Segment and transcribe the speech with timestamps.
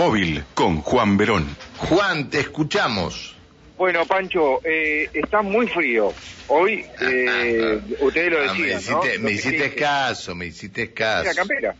[0.00, 1.46] móvil con Juan Verón.
[1.76, 3.36] Juan, te escuchamos.
[3.76, 6.10] Bueno, Pancho, eh, está muy frío.
[6.48, 9.24] Hoy, eh, ustedes lo Ah, me decían, hiciste, ¿no?
[9.24, 11.24] me hiciste caso, me hiciste caso.
[11.24, 11.74] La campera.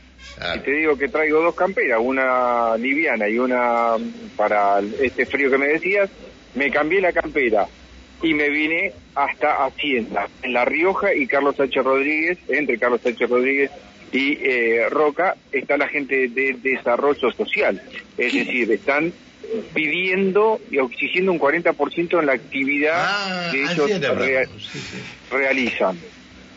[0.54, 3.96] Y te digo que traigo dos camperas, una liviana y una
[4.36, 6.10] para este frío que me decías.
[6.54, 7.68] Me cambié la campera
[8.22, 13.30] y me vine hasta Hacienda, en La Rioja y Carlos Sánchez Rodríguez, entre Carlos Sánchez
[13.30, 13.70] Rodríguez
[14.12, 17.80] y eh, Roca, está la gente de desarrollo social.
[18.18, 19.12] Es decir, están
[19.74, 24.98] pidiendo y exigiendo un 40% en la actividad Ah, que ellos rea- sí, sí.
[25.30, 25.98] realizan.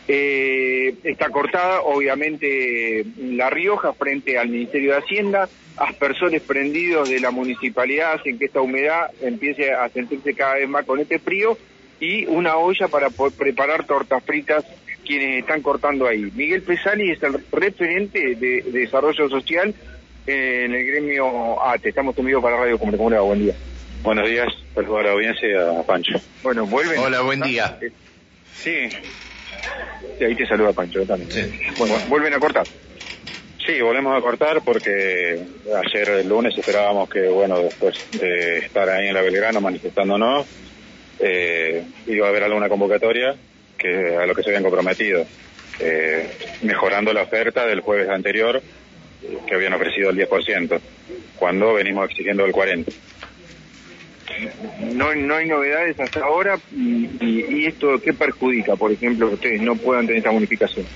[0.06, 5.48] Eh, está cortada, obviamente, La Rioja frente al Ministerio de Hacienda.
[5.76, 10.84] Aspersores prendidos de la municipalidad hacen que esta humedad empiece a sentirse cada vez más
[10.84, 11.56] con este frío.
[12.00, 14.64] Y una olla para preparar tortas fritas
[15.04, 16.30] quienes están cortando ahí.
[16.34, 19.74] Miguel Pesani es el referente de, de desarrollo social
[20.26, 21.90] en el gremio ATE.
[21.90, 23.20] Estamos unidos para Radio Comunidad.
[23.22, 23.54] Buen día.
[24.02, 26.20] Buenos días, saludo a la audiencia y a Pancho.
[26.42, 26.98] Bueno, vuelven.
[26.98, 27.78] Hola, buen día.
[28.52, 28.88] Sí,
[30.18, 31.30] Sí, ahí te saluda Pancho yo también.
[31.30, 31.50] Sí.
[31.78, 32.66] Bueno, vuelven a cortar.
[33.66, 35.42] sí, volvemos a cortar porque
[35.84, 40.46] ayer el lunes esperábamos que, bueno, después de estar ahí en la Belgrano manifestándonos,
[41.18, 43.34] eh, iba a haber alguna convocatoria
[43.84, 45.26] que a lo que se habían comprometido,
[45.78, 46.30] eh,
[46.62, 48.62] mejorando la oferta del jueves anterior
[49.46, 50.80] que habían ofrecido el 10%,
[51.36, 52.86] cuando venimos exigiendo el 40%.
[54.94, 59.34] no, no hay novedades hasta ahora y, y- y esto qué perjudica, por ejemplo, que
[59.34, 60.86] ustedes no puedan tener esta bonificación.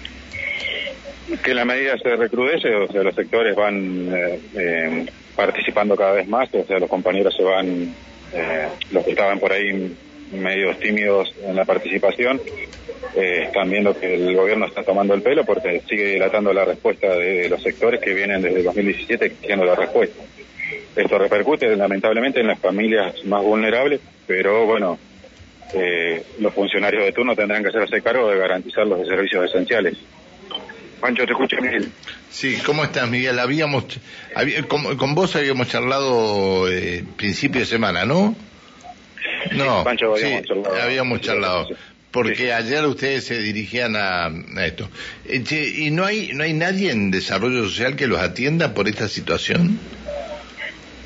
[1.44, 6.26] que la medida se recrudece, o sea, los sectores van eh, eh, participando cada vez
[6.26, 7.94] más, o sea, los compañeros se van,
[8.32, 9.94] eh, los que estaban por ahí
[10.32, 12.40] medios tímidos en la participación,
[13.16, 17.14] eh, están viendo que el gobierno está tomando el pelo porque sigue dilatando la respuesta
[17.14, 20.22] de los sectores que vienen desde 2017 exigiendo la respuesta.
[20.96, 24.98] Esto repercute lamentablemente en las familias más vulnerables, pero bueno,
[25.74, 29.94] eh, los funcionarios de turno tendrán que hacerse cargo de garantizar los servicios esenciales.
[31.00, 31.92] Pancho, te escucho, Miguel.
[32.28, 33.38] Sí, ¿cómo estás, Miguel?
[33.38, 33.84] Habíamos,
[34.34, 38.34] había- con, con vos habíamos charlado eh, principio de semana, ¿no?
[39.52, 40.82] No, Pancho, sí, habíamos charlado.
[40.82, 41.66] habíamos charlado.
[41.68, 41.74] Sí.
[42.10, 42.50] Porque Sí.
[42.50, 44.88] ayer ustedes se dirigían a, a esto.
[45.26, 48.88] Eh, che, ¿Y no hay, no hay nadie en desarrollo social que los atienda por
[48.88, 49.78] esta situación?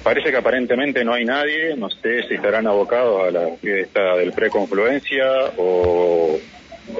[0.04, 4.32] Parece que aparentemente no hay nadie, no sé si estarán abocados a la fiesta del
[4.32, 5.24] preconfluencia
[5.56, 6.38] o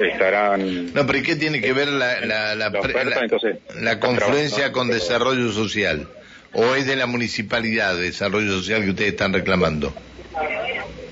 [0.01, 0.93] estarán...
[0.93, 3.57] No, pero ¿y qué tiene que ver la, la, la, La pre- oferta, la- entonces,
[3.81, 6.07] la están confluencia con desarrollo social?
[6.53, 9.93] ¿O es de la municipalidad de desarrollo social que ustedes están reclamando?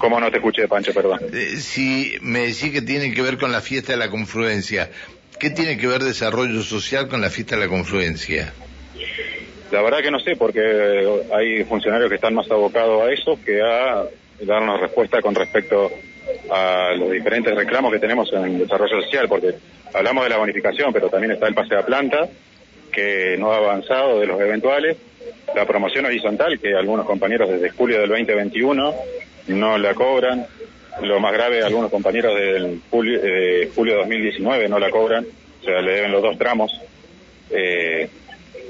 [0.02, 0.96] ¿Cómo no te escuché, Pancho?
[0.96, 1.20] Perdón.
[1.32, 4.90] Eh, si me decís que tiene que ver con la fiesta de la confluencia,
[5.40, 8.52] ¿qué tiene que ver desarrollo social con la fiesta de la confluencia?
[9.70, 10.60] La verdad que no sé, porque
[11.32, 14.04] hay funcionarios que están más abocados a eso que a
[14.42, 15.92] darnos respuesta con respecto
[16.50, 19.54] a los diferentes reclamos que tenemos en desarrollo social, porque
[19.94, 22.28] hablamos de la bonificación, pero también está el pase a planta,
[22.92, 24.98] que no ha avanzado de los eventuales,
[25.56, 28.96] la promoción horizontal, que algunos compañeros desde julio del 2021
[29.48, 30.46] no la cobran,
[31.02, 35.26] lo más grave, algunos compañeros del julio, eh, julio 2019 no la cobran,
[35.62, 36.80] o sea, le deben los dos tramos.
[37.50, 38.10] Eh,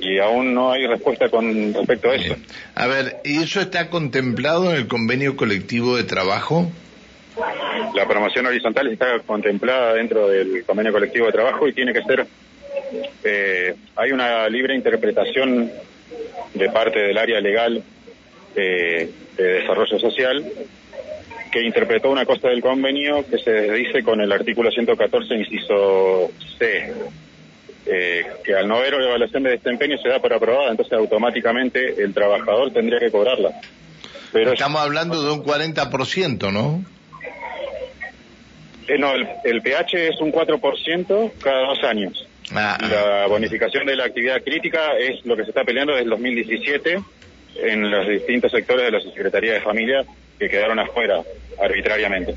[0.02, 2.36] y aún no hay respuesta con respecto a eso.
[2.74, 6.72] A ver, ¿y eso está contemplado en el convenio colectivo de trabajo?
[7.96, 12.26] La promoción horizontal está contemplada dentro del convenio colectivo de trabajo y tiene que ser,
[13.24, 15.72] eh, hay una libre interpretación
[16.54, 17.84] de parte del área legal
[18.56, 20.46] de desarrollo social
[21.52, 26.94] que interpretó una cosa del convenio que se dice con el artículo 114, inciso C,
[27.86, 32.14] eh, que al no haber evaluación de desempeño se da por aprobada, entonces automáticamente el
[32.14, 33.52] trabajador tendría que cobrarla.
[34.32, 36.86] Pero Estamos hablando de un 40%, ¿no?
[38.88, 42.28] Eh, no, el, el pH es un 4% cada dos años.
[42.54, 42.88] Ah, ah.
[42.88, 46.98] La bonificación de la actividad crítica es lo que se está peleando desde el 2017
[47.56, 50.04] en los distintos sectores de la Secretaría de Familia
[50.40, 51.22] que quedaron afuera
[51.60, 52.36] arbitrariamente.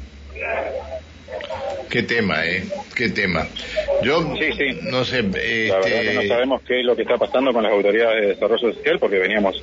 [1.90, 2.64] Qué tema, ¿eh?
[2.96, 3.46] Qué tema.
[4.02, 4.78] Yo, Sí, sí.
[4.90, 7.62] no sé, La verdad que no este, sabemos qué es lo que está pasando con
[7.62, 9.62] las autoridades de desarrollo social porque veníamos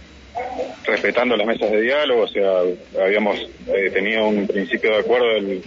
[0.86, 2.62] respetando las mesas de diálogo, o sea,
[3.04, 3.38] habíamos
[3.68, 5.62] eh, tenido un principio de acuerdo del-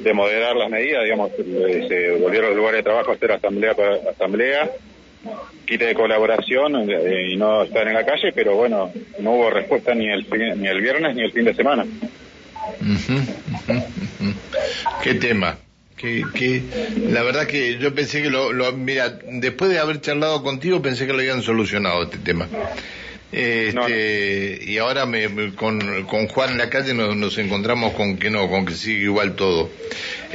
[0.00, 3.74] de moderar las medidas, digamos, eh, se volvieron los lugares de trabajo a hacer asamblea,
[3.74, 4.70] para- asamblea
[5.66, 9.94] quite de colaboración eh, y no estar en la calle, pero bueno, no hubo respuesta
[9.94, 10.26] ni el,
[10.56, 11.84] ni el viernes ni el fin de semana.
[15.02, 15.56] Qué tema.
[15.96, 16.62] Que, que,
[17.08, 21.06] la verdad que yo pensé que lo, lo- mira, después de haber charlado contigo pensé
[21.06, 22.46] que lo habían solucionado este tema.
[23.32, 28.30] Este, Y ahora me, con, con, Juan en la calle nos, nos, encontramos con que
[28.30, 29.70] no, con que sigue igual todo.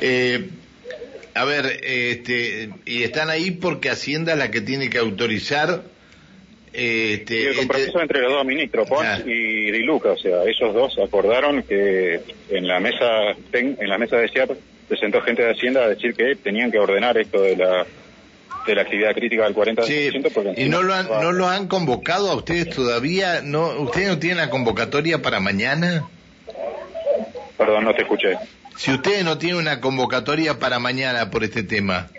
[0.01, 0.49] Eh,
[1.35, 5.83] a ver, este, y están ahí porque Hacienda es la que tiene que autorizar.
[6.71, 10.73] Este, el este compromiso entre los dos ministros, Pons y Di Luca, o sea, ellos
[10.73, 12.19] dos acordaron que
[12.49, 14.51] en la mesa en la mesa de SIAP
[14.87, 17.85] presentó gente de Hacienda a decir que tenían que ordenar esto de la
[18.65, 19.83] de la actividad crítica del 40%.
[19.83, 20.09] Sí,
[20.61, 23.41] ¿Y no lo, han, no lo han convocado a ustedes todavía?
[23.43, 26.07] no ¿Ustedes no tienen la convocatoria para mañana?
[27.57, 28.37] Perdón, no te escuché.
[28.77, 32.09] Si ustedes no tienen una convocatoria para mañana por este tema.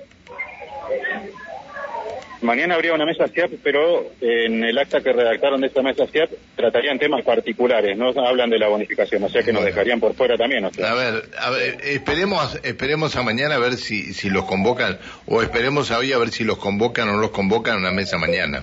[2.45, 6.31] Mañana habría una mesa CIAP, pero en el acta que redactaron de esta mesa CIAP
[6.55, 10.37] tratarían temas particulares, no hablan de la bonificación, o sea que nos dejarían por fuera
[10.37, 10.67] también.
[10.67, 15.41] A, ver, a ver, esperemos, esperemos a mañana a ver si, si los convocan, o
[15.41, 18.19] esperemos a hoy a ver si los convocan o no los convocan a una mesa
[18.19, 18.63] mañana.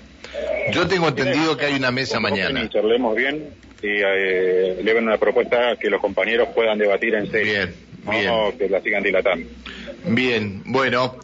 [0.72, 2.64] Yo tengo entendido que hay una mesa mañana.
[2.64, 3.50] Y charlemos bien
[3.82, 7.54] y eh, una propuesta que los compañeros puedan debatir en serio.
[7.54, 7.74] Bien,
[8.10, 8.58] bien.
[8.58, 9.48] que la sigan dilatando.
[10.06, 11.18] Bien, bueno.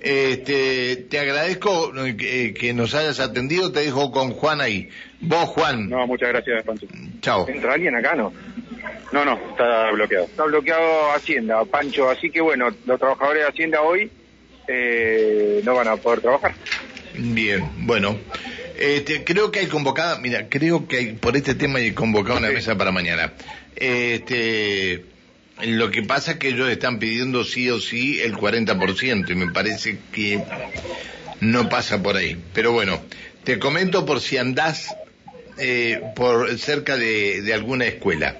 [0.00, 4.90] Este, te agradezco que, nos hayas atendido, te dejo con Juan ahí.
[5.20, 5.88] Vos, Juan.
[5.88, 6.86] No, muchas gracias, Pancho.
[7.22, 7.48] Chao.
[7.48, 8.30] ¿Entra alguien acá, no?
[9.12, 10.26] No, no, está bloqueado.
[10.26, 14.10] Está bloqueado Hacienda, Pancho, así que bueno, los trabajadores de Hacienda hoy
[14.68, 16.52] eh, no van a poder trabajar.
[17.16, 18.18] Bien, bueno.
[18.78, 22.50] Este, creo que hay convocada, mira, creo que hay, por este tema hay convocada una
[22.50, 23.32] mesa para mañana.
[23.76, 25.04] Este,
[25.62, 29.52] lo que pasa es que ellos están pidiendo sí o sí el 40% y me
[29.52, 30.42] parece que
[31.40, 32.36] no pasa por ahí.
[32.52, 33.00] Pero bueno,
[33.44, 34.94] te comento por si andás
[35.58, 38.38] eh, por cerca de, alguna escuela.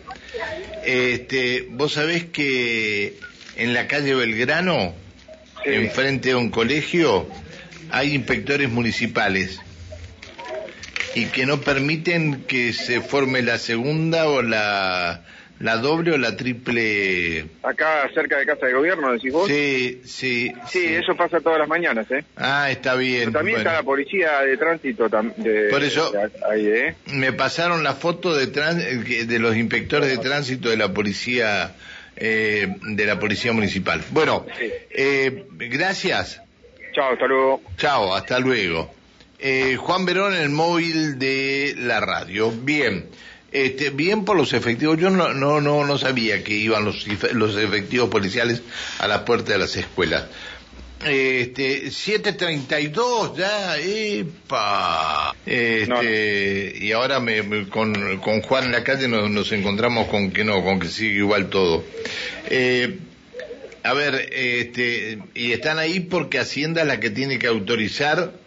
[0.85, 3.15] Este, vos sabés que
[3.57, 4.95] en la calle Belgrano,
[5.65, 7.29] enfrente de un colegio,
[7.91, 9.61] hay inspectores municipales
[11.15, 15.23] y que no permiten que se forme la segunda o la
[15.61, 17.47] la doble o la triple.
[17.63, 19.49] Acá cerca de casa de gobierno, decís vos.
[19.49, 20.53] Sí, sí.
[20.69, 22.25] Sí, eso pasa todas las mañanas, ¿eh?
[22.37, 23.33] Ah, está bien.
[23.33, 25.09] también está la policía de tránsito.
[25.09, 26.13] De, Por eso,
[26.51, 26.97] ahí, ¿eh?
[27.07, 31.75] me pasaron la foto de, de los inspectores de tránsito de la policía.
[32.17, 34.01] Eh, de la policía municipal.
[34.11, 36.41] Bueno, eh, gracias.
[36.93, 37.61] Chao, hasta luego.
[37.77, 38.95] Chao, hasta luego.
[39.47, 42.51] Eh, Juan Verón, el móvil de la radio.
[42.51, 43.05] Bien.
[43.53, 44.99] Este, bien por los efectivos.
[44.99, 48.63] Yo no, no, no, no sabía que iban los, los efectivos policiales
[48.99, 50.25] a la puerta de las escuelas.
[51.05, 55.37] Este, 7.32 ya, epa.
[55.45, 60.43] Este, y ahora me, con, con Juan en la calle nos, nos encontramos con que
[60.43, 61.85] no, con que sigue igual todo.
[62.49, 62.99] Eh,
[63.83, 68.43] a ver, este, y están ahí porque Hacienda es la que tiene que autorizar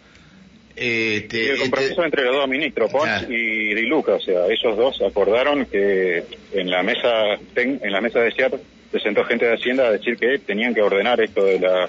[0.80, 4.76] este, el compromiso este- entre los dos ministros, Pons y Di Luca, o sea, ellos
[4.76, 8.54] dos acordaron que en la mesa en la mesa de SIAP
[8.90, 11.88] presentó gente de Hacienda a decir que tenían que ordenar esto de la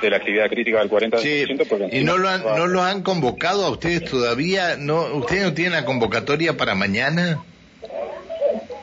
[0.00, 1.88] de la actividad crítica del 40%.
[1.92, 4.76] ¿Y no lo, han, no lo han convocado a ustedes todavía?
[4.78, 7.40] ¿No, ¿Ustedes no tienen la convocatoria para mañana?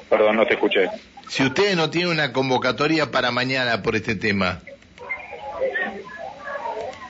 [0.10, 0.90] Perdón, no te escuché.
[1.28, 4.62] Si ustedes no tienen una convocatoria para mañana por este tema.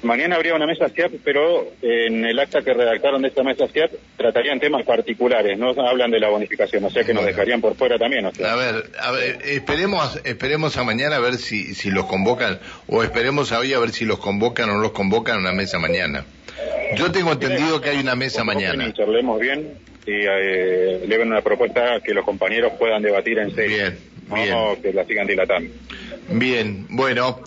[0.08, 3.92] Mañana habría una mesa CIAP, pero en el acta que redactaron de esta mesa CIAP
[4.16, 8.00] tratarían temas particulares, no hablan de la bonificación, o sea que nos dejarían por fuera
[8.00, 8.26] también.
[8.26, 13.04] A ver, a ver, esperemos, esperemos a mañana a ver si, si los convocan, o
[13.04, 15.78] esperemos a hoy a ver si los convocan o no los convocan a una mesa
[15.78, 16.26] mañana.
[16.96, 18.88] Yo tengo entendido que hay una mesa mañana.
[18.88, 19.74] Y charlemos bien
[20.06, 23.76] y eh, le ven una propuesta que los compañeros puedan debatir en serio.
[23.76, 23.98] Bien,
[24.34, 24.82] bien.
[24.82, 25.70] que la sigan dilatando.
[26.30, 27.42] Bien, bueno.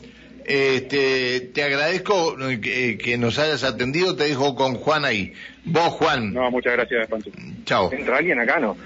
[0.50, 5.32] Este, te agradezco que, nos hayas atendido, te dejo con Juan ahí.
[5.64, 6.34] Vos, Juan.
[6.34, 7.30] No, muchas gracias, Pancho.
[7.64, 7.88] Chao.
[7.92, 8.76] ¿Entra alguien acá, no?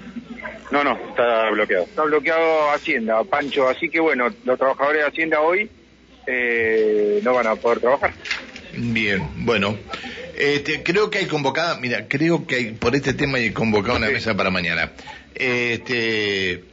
[0.69, 1.85] No, no, está bloqueado.
[1.85, 5.67] Está bloqueado Hacienda, Pancho, así que bueno, los trabajadores de Hacienda hoy
[6.27, 8.13] eh, no van a poder trabajar.
[8.77, 9.75] Bien, bueno.
[10.37, 14.09] Este, creo que hay convocada, mira, creo que hay, por este tema hay convocada una
[14.09, 14.91] mesa para mañana.
[15.33, 16.63] Este,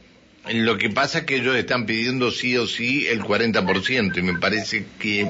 [0.51, 4.37] lo que pasa es que ellos están pidiendo sí o sí el 40% y me
[4.39, 5.29] parece que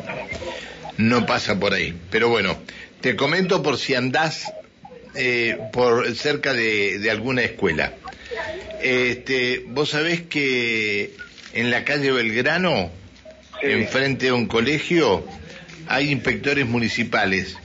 [0.97, 1.93] no pasa por ahí.
[2.09, 2.59] Pero bueno,
[3.01, 4.51] te comento por si andás
[5.15, 7.93] eh, por cerca de, alguna escuela.
[8.81, 11.13] Este, vos sabés que
[11.53, 12.91] en la calle Belgrano,
[13.61, 15.25] enfrente de un colegio,
[15.87, 17.57] hay inspectores municipales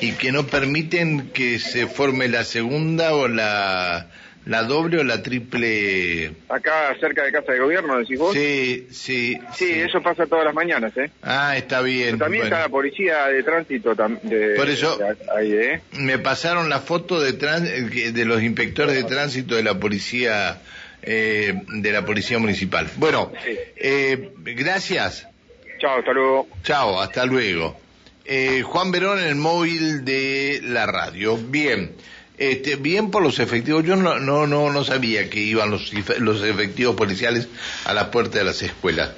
[0.00, 4.08] y que no permiten que se forme la segunda o la
[4.46, 6.32] ¿La doble o la triple?
[6.48, 8.34] Acá cerca de Casa de Gobierno, decís vos.
[8.34, 9.38] Sí, sí.
[9.54, 11.10] Sí, eso pasa todas las mañanas, ¿eh?
[11.22, 12.06] Ah, está bien.
[12.06, 12.56] Pero también bueno.
[12.56, 15.80] está la policía de tránsito de, Por eso- de ahí, ¿eh?
[15.92, 20.60] Me pasaron la foto de, que- de los inspectores de tránsito de la policía
[21.02, 22.88] eh, de la policía municipal.
[22.96, 23.56] Bueno, Sí.
[23.76, 25.26] eh, gracias.
[25.78, 26.48] Chao, hasta luego.
[26.64, 27.78] Chao, hasta luego.
[28.24, 31.36] Eh, Juan Verón, el móvil de la radio.
[31.36, 31.92] Bien.
[32.38, 33.84] Este, bien por los efectivos.
[33.84, 37.48] Yo no, no, no, no sabía que iban los, los efectivos policiales
[37.84, 39.10] a la puerta de las escuelas.